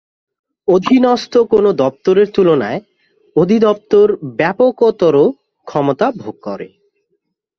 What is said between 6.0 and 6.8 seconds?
ভোগ করে।